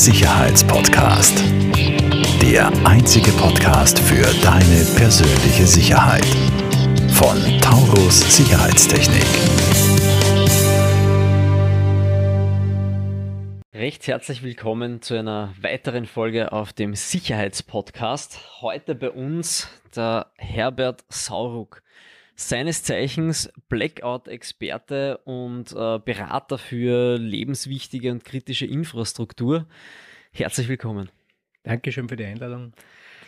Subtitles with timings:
[0.00, 1.44] Sicherheitspodcast.
[2.40, 6.24] Der einzige Podcast für deine persönliche Sicherheit.
[7.12, 9.26] Von Taurus Sicherheitstechnik.
[13.74, 18.62] Recht herzlich willkommen zu einer weiteren Folge auf dem Sicherheitspodcast.
[18.62, 21.82] Heute bei uns der Herbert Sauruck
[22.40, 29.66] seines Zeichens Blackout-Experte und äh, Berater für lebenswichtige und kritische Infrastruktur.
[30.32, 31.10] Herzlich willkommen.
[31.64, 32.72] Dankeschön für die Einladung.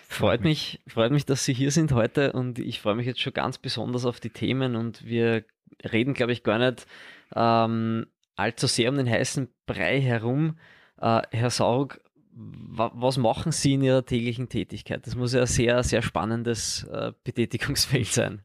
[0.08, 3.34] Freut mich, freut mich, dass Sie hier sind heute und ich freue mich jetzt schon
[3.34, 5.44] ganz besonders auf die Themen und wir
[5.84, 6.86] reden, glaube ich, gar nicht
[7.34, 10.58] ähm, allzu sehr um den heißen Brei herum.
[11.00, 12.00] Äh, Herr Saug,
[12.34, 15.06] was machen Sie in Ihrer täglichen Tätigkeit?
[15.06, 18.42] Das muss ja ein sehr, sehr spannendes äh, Betätigungsfeld sein.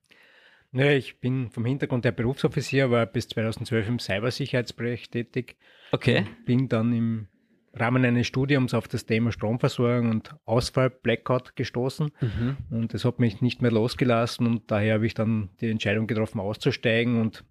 [0.74, 5.56] Ja, ich bin vom Hintergrund der Berufsoffizier, war bis 2012 im Cybersicherheitsbereich tätig.
[5.92, 6.26] Okay.
[6.46, 7.28] Bin dann im
[7.74, 12.58] Rahmen eines Studiums auf das Thema Stromversorgung und Ausfall Blackout gestoßen mhm.
[12.70, 16.40] und das hat mich nicht mehr losgelassen und daher habe ich dann die Entscheidung getroffen
[16.40, 17.44] auszusteigen und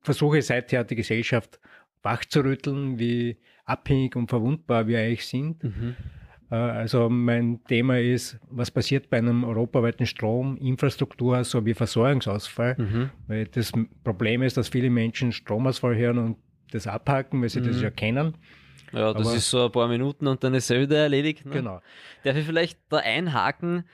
[0.00, 1.60] versuche seither die Gesellschaft
[2.02, 5.62] wachzurütteln, wie abhängig und verwundbar wir eigentlich sind.
[5.64, 5.96] Mhm.
[6.50, 12.76] Äh, also mein Thema ist, was passiert bei einem europaweiten Strominfrastruktur sowie Versorgungsausfall?
[12.78, 13.10] Mhm.
[13.26, 13.72] Weil das
[14.04, 16.36] Problem ist, dass viele Menschen Stromausfall hören und
[16.72, 17.66] das abhaken, weil sie mhm.
[17.66, 18.34] das ja kennen.
[18.92, 21.46] Ja, das Aber, ist so ein paar Minuten und dann ist es wieder erledigt.
[21.46, 21.52] Ne?
[21.52, 21.80] Genau.
[22.24, 23.84] Darf ich vielleicht da einhaken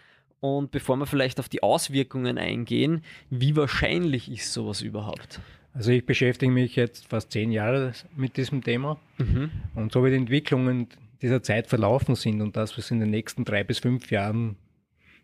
[0.41, 5.41] und bevor wir vielleicht auf die Auswirkungen eingehen, wie wahrscheinlich ist sowas überhaupt?
[5.75, 9.51] Also ich beschäftige mich jetzt fast zehn Jahre mit diesem Thema mhm.
[9.75, 10.89] und so wie die Entwicklungen
[11.23, 14.57] dieser Zeit verlaufen sind und das, was in den nächsten drei bis fünf Jahren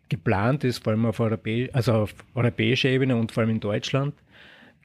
[0.09, 4.15] geplant ist, vor allem auf, Europä also auf europäischer Ebene und vor allem in Deutschland,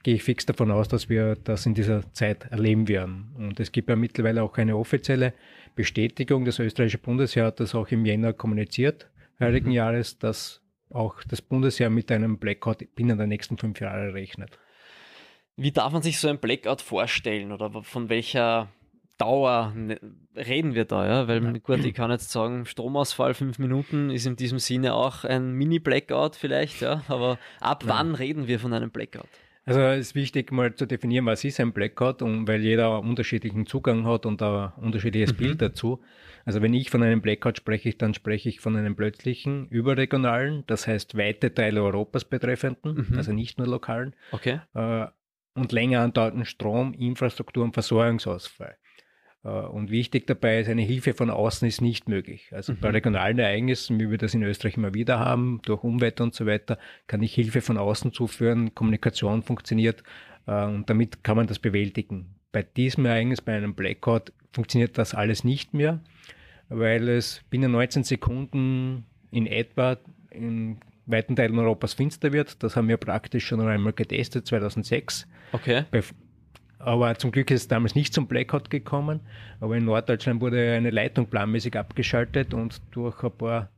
[0.03, 3.35] gehe ich fix davon aus, dass wir das in dieser Zeit erleben werden.
[3.37, 5.33] Und es gibt ja mittlerweile auch eine offizielle
[5.75, 6.45] Bestätigung.
[6.45, 9.75] Das österreichische Bundesheer hat das auch im Jänner kommuniziert, heurigen mhm.
[9.75, 14.57] Jahres, dass auch das Bundesheer mit einem Blackout binnen der nächsten fünf Jahre rechnet.
[15.55, 18.69] Wie darf man sich so ein Blackout vorstellen oder von welcher
[19.19, 19.99] Dauer ne,
[20.35, 21.27] reden wir da, ja?
[21.27, 25.51] Weil gut, ich kann jetzt sagen, Stromausfall fünf Minuten ist in diesem Sinne auch ein
[25.51, 27.03] Mini-Blackout vielleicht, ja.
[27.07, 27.89] Aber ab ja.
[27.89, 29.29] wann reden wir von einem Blackout?
[29.65, 33.67] Also es ist wichtig mal zu definieren, was ist ein Blackout und weil jeder unterschiedlichen
[33.67, 35.37] Zugang hat und ein unterschiedliches mhm.
[35.37, 36.01] Bild dazu.
[36.45, 40.87] Also wenn ich von einem Blackout spreche, dann spreche ich von einem plötzlichen, überregionalen, das
[40.87, 43.17] heißt weite Teile Europas betreffenden, mhm.
[43.17, 44.15] also nicht nur lokalen.
[44.31, 44.61] Okay.
[44.73, 45.05] Äh,
[45.53, 48.77] und länger andauernden Strom, Infrastruktur und Versorgungsausfall.
[49.43, 52.49] Äh, und wichtig dabei ist, eine Hilfe von außen ist nicht möglich.
[52.51, 52.79] Also mhm.
[52.79, 56.45] bei regionalen Ereignissen, wie wir das in Österreich immer wieder haben, durch Umwelt und so
[56.45, 56.77] weiter,
[57.07, 60.03] kann ich Hilfe von außen zuführen, Kommunikation funktioniert
[60.47, 62.35] äh, und damit kann man das bewältigen.
[62.51, 65.99] Bei diesem Ereignis, bei einem Blackout, funktioniert das alles nicht mehr,
[66.69, 69.97] weil es binnen 19 Sekunden in etwa
[70.31, 72.63] in weiten Teilen Europas finster wird.
[72.63, 75.27] Das haben wir praktisch schon einmal getestet, 2006.
[75.51, 75.85] Okay.
[75.91, 76.01] Bei
[76.79, 79.19] aber zum Glück ist es damals nicht zum Blackout gekommen.
[79.59, 83.69] Aber in Norddeutschland wurde eine Leitung planmäßig abgeschaltet und durch ein paar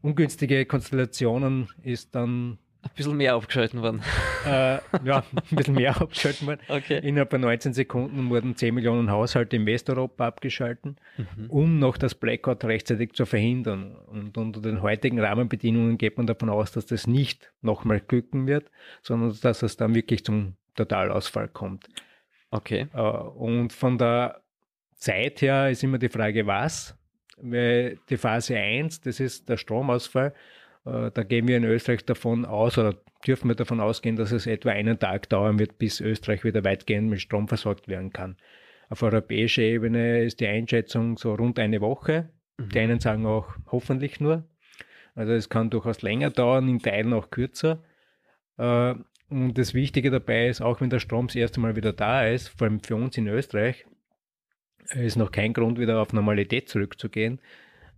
[0.00, 4.02] ungünstige Konstellationen ist dann ein bisschen mehr abgeschalten worden.
[4.44, 6.60] Äh, ja, ein bisschen mehr abgeschalten worden.
[6.68, 6.98] Okay.
[7.06, 11.46] Innerhalb von 19 Sekunden wurden 10 Millionen Haushalte in Westeuropa abgeschalten, mhm.
[11.48, 13.94] um noch das Blackout rechtzeitig zu verhindern.
[14.06, 18.70] Und unter den heutigen Rahmenbedingungen geht man davon aus, dass das nicht nochmal glücken wird,
[19.02, 21.88] sondern dass es dann wirklich zum Totalausfall kommt.
[22.52, 22.86] Okay.
[22.94, 24.42] Äh, und von der
[24.94, 26.96] Zeit her ist immer die Frage, was?
[27.38, 30.32] Weil die Phase 1, das ist der Stromausfall,
[30.84, 32.94] äh, da gehen wir in Österreich davon aus oder
[33.26, 37.08] dürfen wir davon ausgehen, dass es etwa einen Tag dauern wird, bis Österreich wieder weitgehend
[37.08, 38.36] mit Strom versorgt werden kann.
[38.90, 42.28] Auf europäischer Ebene ist die Einschätzung so rund eine Woche.
[42.58, 42.68] Mhm.
[42.68, 44.44] Die einen sagen auch hoffentlich nur.
[45.14, 47.82] Also es kann durchaus länger dauern, in Teilen auch kürzer.
[49.32, 52.26] Äh, und das Wichtige dabei ist, auch wenn der Strom das erste Mal wieder da
[52.26, 53.86] ist, vor allem für uns in Österreich,
[54.90, 57.40] ist noch kein Grund, wieder auf Normalität zurückzugehen,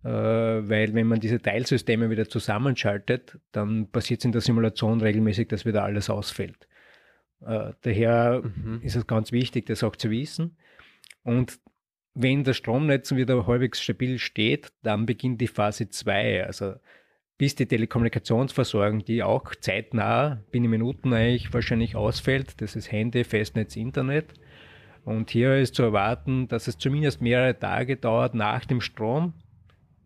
[0.05, 5.49] äh, weil wenn man diese Teilsysteme wieder zusammenschaltet, dann passiert es in der Simulation regelmäßig,
[5.49, 6.69] dass wieder alles ausfällt.
[7.44, 8.81] Äh, daher mhm.
[8.82, 10.56] ist es ganz wichtig, das auch zu wissen.
[11.23, 11.58] Und
[12.14, 16.47] wenn das Stromnetz wieder halbwegs stabil steht, dann beginnt die Phase 2.
[16.47, 16.75] Also
[17.36, 22.60] bis die Telekommunikationsversorgung, die auch zeitnah, binnen Minuten eigentlich wahrscheinlich ausfällt.
[22.60, 24.34] Das ist Handy, Festnetz, Internet.
[25.04, 29.34] Und hier ist zu erwarten, dass es zumindest mehrere Tage dauert nach dem Strom,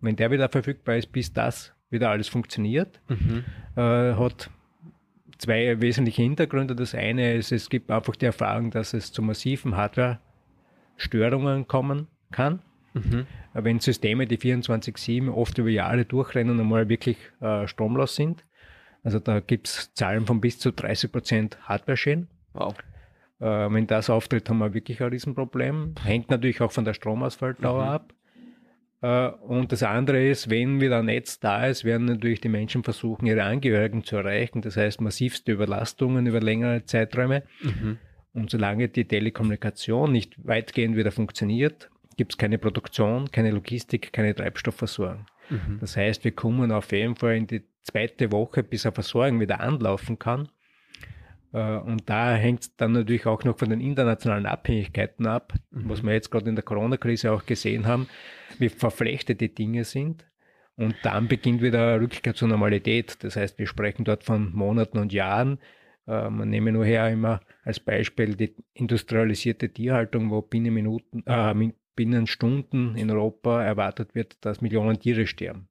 [0.01, 3.01] wenn der wieder verfügbar ist, bis das wieder alles funktioniert.
[3.09, 3.45] Mhm.
[3.77, 4.51] Äh, hat
[5.39, 6.75] zwei wesentliche Hintergründe.
[6.75, 12.63] Das eine ist, es gibt einfach die Erfahrung, dass es zu massiven Hardware-Störungen kommen kann.
[12.99, 13.27] Mhm.
[13.55, 18.45] Wenn Systeme, die 24-7 oft über Jahre durchrennen, einmal wirklich äh, stromlos sind.
[19.03, 22.29] Also da gibt es Zahlen von bis zu 30 Prozent Hardware-Schäden.
[22.53, 22.75] Wow.
[23.41, 25.95] Äh, wenn das auftritt, haben wir wirklich ein Riesenproblem.
[26.03, 27.89] Hängt natürlich auch von der Stromausfalldauer mhm.
[27.89, 28.15] ab.
[29.01, 32.83] Äh, und das andere ist, wenn wieder ein Netz da ist, werden natürlich die Menschen
[32.83, 34.63] versuchen, ihre Angehörigen zu erreichen.
[34.63, 37.45] Das heißt, massivste Überlastungen über längere Zeiträume.
[37.63, 37.99] Mhm.
[38.33, 44.35] Und solange die Telekommunikation nicht weitgehend wieder funktioniert, gibt es keine Produktion, keine Logistik, keine
[44.35, 45.25] Treibstoffversorgung.
[45.49, 45.79] Mhm.
[45.81, 49.61] Das heißt, wir kommen auf jeden Fall in die zweite Woche, bis eine Versorgung wieder
[49.61, 50.51] anlaufen kann.
[51.53, 55.89] Äh, und da hängt es dann natürlich auch noch von den internationalen Abhängigkeiten ab, mhm.
[55.89, 58.09] was wir jetzt gerade in der Corona-Krise auch gesehen haben,
[58.59, 60.27] wie verflechtet die Dinge sind.
[60.77, 63.25] Und dann beginnt wieder Rückkehr zur Normalität.
[63.25, 65.59] Das heißt, wir sprechen dort von Monaten und Jahren.
[66.07, 71.73] Äh, man nehme nur her immer als Beispiel die industrialisierte Tierhaltung, wo binnen Minuten, äh,
[71.99, 75.67] binnen Stunden in Europa erwartet wird, dass Millionen Tiere sterben.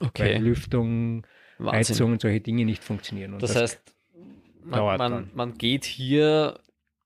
[0.00, 0.34] Okay.
[0.34, 1.24] Weil Lüftung,
[1.58, 1.78] Wahnsinn.
[1.78, 3.34] Heizung und solche Dinge nicht funktionieren.
[3.34, 3.94] Und das, das heißt,
[4.64, 6.58] man, man, man, geht hier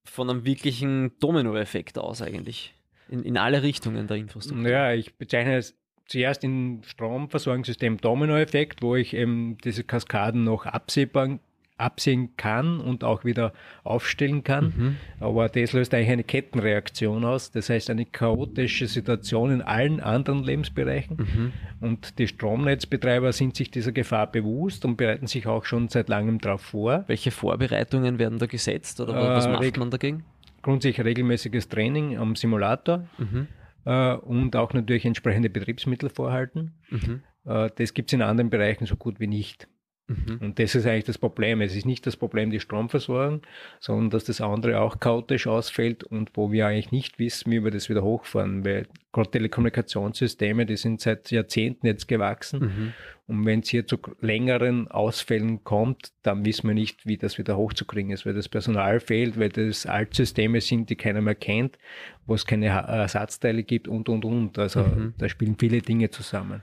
[0.04, 2.74] von einem wirklichen Dominoeffekt aus eigentlich.
[3.10, 4.66] In, in alle Richtungen der Infrastruktur.
[4.66, 5.76] Ja, ich bezeichne es
[6.06, 11.38] zuerst im Stromversorgungssystem Dominoeffekt, wo ich eben diese Kaskaden noch absehbar
[11.78, 13.52] absehen kann und auch wieder
[13.82, 14.72] aufstellen kann.
[14.76, 14.96] Mhm.
[15.20, 17.50] Aber das löst eigentlich eine Kettenreaktion aus.
[17.50, 21.16] Das heißt, eine chaotische Situation in allen anderen Lebensbereichen.
[21.16, 21.52] Mhm.
[21.80, 26.38] Und die Stromnetzbetreiber sind sich dieser Gefahr bewusst und bereiten sich auch schon seit langem
[26.38, 27.04] darauf vor.
[27.06, 30.24] Welche Vorbereitungen werden da gesetzt oder was äh, macht man dagegen?
[30.62, 33.08] Grundsätzlich regelmäßiges Training am Simulator.
[33.18, 33.48] Mhm.
[33.84, 36.72] Uh, und auch natürlich entsprechende Betriebsmittel vorhalten.
[36.90, 37.22] Mhm.
[37.44, 39.66] Uh, das gibt es in anderen Bereichen so gut wie nicht.
[40.12, 40.38] Mhm.
[40.40, 41.60] Und das ist eigentlich das Problem.
[41.60, 43.42] Es ist nicht das Problem die Stromversorgung,
[43.80, 47.70] sondern dass das andere auch chaotisch ausfällt und wo wir eigentlich nicht wissen, wie wir
[47.70, 48.64] das wieder hochfahren.
[48.64, 52.60] Weil gerade Telekommunikationssysteme, die sind seit Jahrzehnten jetzt gewachsen.
[52.60, 52.92] Mhm.
[53.28, 57.56] Und wenn es hier zu längeren Ausfällen kommt, dann wissen wir nicht, wie das wieder
[57.56, 61.78] hochzukriegen ist, weil das Personal fehlt, weil das Altsysteme sind, die keiner mehr kennt,
[62.26, 64.58] wo es keine Ersatzteile gibt und, und, und.
[64.58, 65.14] Also mhm.
[65.18, 66.62] da spielen viele Dinge zusammen.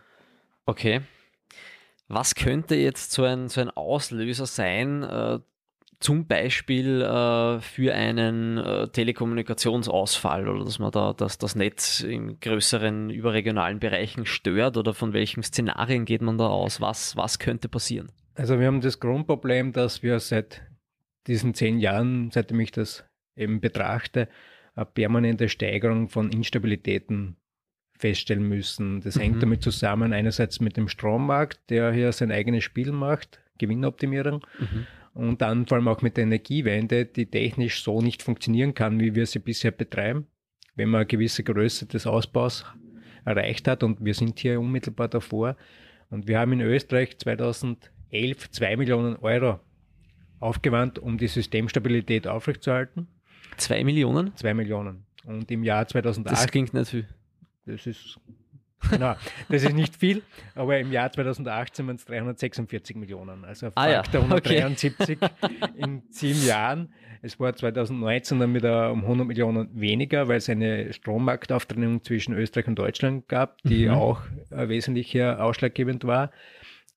[0.66, 1.01] Okay.
[2.10, 5.40] Was könnte jetzt so ein, so ein Auslöser sein, äh,
[6.00, 12.40] zum Beispiel äh, für einen äh, Telekommunikationsausfall oder dass man da dass das Netz in
[12.40, 16.82] größeren überregionalen Bereichen stört oder von welchen Szenarien geht man da aus?
[16.82, 18.12] Was, was könnte passieren?
[18.34, 20.64] Also wir haben das Grundproblem, dass wir seit
[21.28, 23.04] diesen zehn Jahren, seitdem ich das
[23.36, 24.30] eben betrachte,
[24.76, 27.36] eine permanente Steigerung von Instabilitäten
[28.00, 29.01] feststellen müssen.
[29.01, 29.22] Das mhm.
[29.22, 34.88] hängt damit zusammen, einerseits mit dem Strommarkt, der hier sein eigenes Spiel macht, Gewinnoptimierung, mhm.
[35.13, 39.13] und dann vor allem auch mit der Energiewende, die technisch so nicht funktionieren kann, wie
[39.13, 40.28] wir sie bisher betreiben.
[40.75, 42.66] Wenn man eine gewisse Größe des Ausbaus
[43.25, 45.57] erreicht hat, und wir sind hier unmittelbar davor,
[46.10, 49.60] und wir haben in Österreich 2011 2 Millionen Euro
[50.40, 53.07] aufgewandt, um die Systemstabilität aufrechtzuerhalten.
[53.57, 54.34] Zwei Millionen?
[54.38, 55.06] Zwei Millionen.
[55.25, 56.31] Und im Jahr 2008.
[56.31, 57.07] Das klingt nicht viel.
[57.71, 58.19] Das ist,
[59.00, 59.18] na,
[59.50, 60.24] das ist nicht viel,
[60.56, 63.45] aber im Jahr 2018 waren es 346 Millionen.
[63.45, 64.36] Also ah, Faktor ja.
[64.36, 64.62] okay.
[64.62, 65.18] 173
[65.75, 66.94] in sieben Jahren.
[67.21, 72.67] Es war 2019 dann wieder um 100 Millionen weniger, weil es eine Strommarktauftrennung zwischen Österreich
[72.67, 73.94] und Deutschland gab, die mhm.
[73.94, 76.32] auch äh, wesentlich ausschlaggebend war.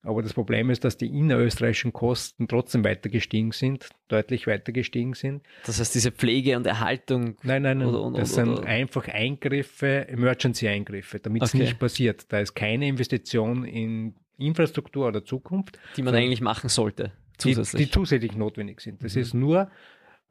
[0.04, 5.14] Aber das Problem ist, dass die innerösterreichischen Kosten trotzdem weiter gestiegen sind, deutlich weiter gestiegen
[5.14, 5.44] sind.
[5.64, 7.36] Das heißt, diese Pflege und Erhaltung.
[7.44, 7.86] Nein, nein, nein.
[7.86, 11.62] Oder, oder, das sind oder, einfach Eingriffe, Emergency-Eingriffe, damit es okay.
[11.62, 12.32] nicht passiert.
[12.32, 15.78] Da ist keine Investition in Infrastruktur oder Zukunft.
[15.96, 17.78] Die man eigentlich machen sollte, zusätzlich.
[17.78, 19.04] Die, die zusätzlich notwendig sind.
[19.04, 19.22] Das mhm.
[19.22, 19.70] ist nur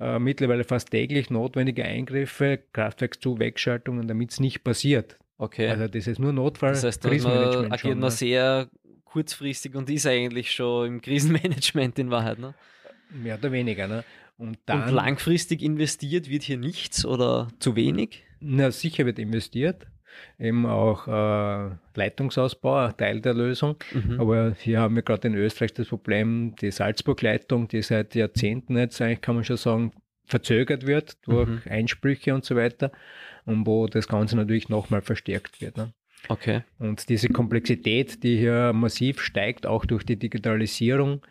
[0.02, 5.18] äh, mittlerweile fast täglich notwendige Eingriffe, Kraftwerkszu, Wegschaltungen, damit es nicht passiert.
[5.42, 5.70] Okay.
[5.70, 6.74] Also das ist nur Notfall.
[6.74, 8.70] Das heißt, man agiert man sehr
[9.12, 12.40] kurzfristig und ist eigentlich schon im Krisenmanagement in Wahrheit.
[12.40, 12.54] Ne?
[13.10, 13.88] Mehr oder weniger.
[13.88, 14.04] Ne?
[14.38, 18.24] Und, dann, und langfristig investiert wird hier nichts oder zu wenig?
[18.40, 19.86] Na, sicher wird investiert.
[20.40, 23.76] Eben auch äh, Leitungsausbau, Teil der Lösung.
[23.94, 24.20] Mhm.
[24.20, 29.02] Aber hier haben wir gerade in Österreich das Problem, die Salzburg-Leitung, die seit Jahrzehnten jetzt
[29.02, 29.92] eigentlich, kann man schon sagen,
[30.26, 31.62] verzögert wird durch mhm.
[31.70, 32.92] Einsprüche und so weiter.
[33.46, 35.78] Und wo das Ganze natürlich nochmal verstärkt wird.
[35.78, 35.94] Ne?
[36.30, 36.64] Okay.
[36.80, 41.22] Und diese Komplexität, die hier massiv steigt, auch durch die Digitalisierung,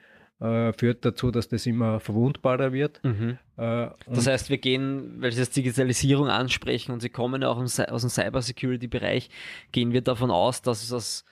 [0.40, 3.00] äh, führt dazu, dass das immer verwundbarer wird.
[3.04, 3.38] Mhm.
[3.56, 7.76] Äh, das heißt, wir gehen, weil Sie jetzt Digitalisierung ansprechen und Sie kommen auch aus
[7.76, 9.28] dem Cybersecurity-Bereich,
[9.72, 11.24] gehen wir davon aus, dass das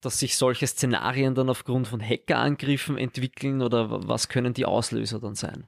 [0.00, 5.34] dass sich solche Szenarien dann aufgrund von Hackerangriffen entwickeln oder was können die Auslöser dann
[5.34, 5.64] sein?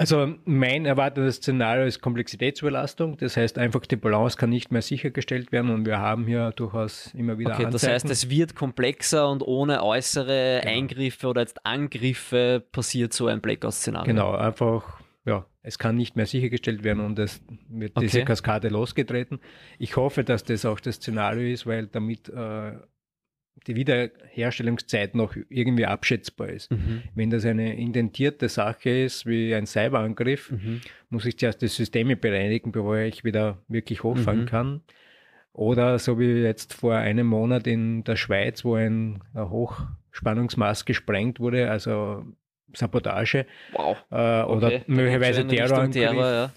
[0.00, 3.16] Also mein erwartetes Szenario ist Komplexitätsüberlastung.
[3.16, 7.12] Das heißt einfach, die Balance kann nicht mehr sichergestellt werden und wir haben hier durchaus
[7.14, 10.72] immer wieder Okay, das heißt, es wird komplexer und ohne äußere Genau.
[10.76, 14.06] Eingriffe oder jetzt Angriffe passiert so ein Blackout-Szenario.
[14.06, 18.24] Genau, einfach, ja, es kann nicht mehr sichergestellt werden und es wird diese Okay.
[18.24, 19.40] Kaskade losgetreten.
[19.80, 22.72] Ich hoffe, dass das auch das Szenario ist, weil damit äh,
[23.66, 26.70] die Wiederherstellungszeit noch irgendwie abschätzbar ist.
[26.70, 27.02] Mhm.
[27.14, 30.80] Wenn das eine indentierte Sache ist, wie ein Cyberangriff, Mhm.
[31.10, 34.46] muss ich zuerst die Systeme bereinigen, bevor ich wieder wirklich hochfahren Mhm.
[34.46, 34.80] kann.
[35.52, 41.70] Oder so wie jetzt vor einem Monat in der Schweiz, wo ein, Hochspannungsmaß gesprengt wurde,
[41.70, 42.24] also
[42.74, 43.96] Sabotage Wow.
[44.10, 46.52] äh, oder Okay, möglicherweise Terrorangriff, Terror, ja.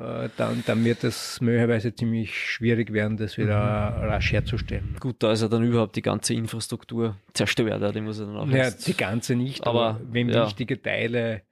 [0.00, 4.08] Äh, dann, dann wird es möglicherweise ziemlich schwierig werden, das wieder Mhm.
[4.10, 4.96] rasch herzustellen.
[5.00, 8.36] Gut, da ist ja dann überhaupt die ganze Infrastruktur zerstört, ja, die muss ja dann
[8.36, 10.46] auch Ja, erst- die ganze nicht, aber, aber, wenn ja.
[10.46, 11.42] wichtige Teile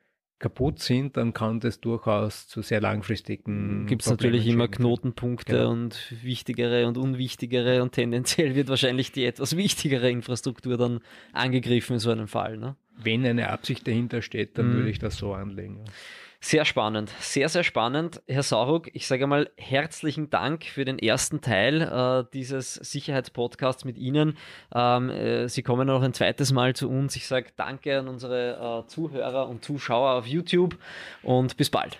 [0.40, 4.68] kaputt sind, dann kann das durchaus zu sehr langfristigen gibt es natürlich immer.
[4.68, 5.70] Knotenpunkte Genau.
[5.72, 11.00] und wichtigere und unwichtigere und tendenziell wird wahrscheinlich die etwas wichtigere Infrastruktur dann
[11.32, 12.56] angegriffen in so einem Fall.
[12.56, 12.76] Ne?
[12.96, 14.74] Wenn eine Absicht dahinter steht, dann Mhm.
[14.74, 15.78] würde ich das so anlegen.
[15.78, 15.92] ja.
[16.40, 18.22] Sehr spannend, sehr, sehr spannend.
[18.28, 23.98] Herr Sauruck, ich sage mal herzlichen Dank für den ersten Teil äh, dieses Sicherheitspodcasts mit
[23.98, 24.38] Ihnen.
[24.72, 27.16] Ähm, äh, Sie kommen noch ein zweites Mal zu uns.
[27.16, 30.78] Ich sage danke an unsere äh, Zuhörer und Zuschauer auf YouTube
[31.24, 31.98] und bis bald.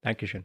[0.00, 0.44] Dankeschön.